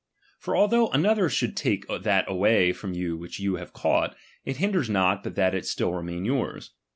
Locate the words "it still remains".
5.53-6.25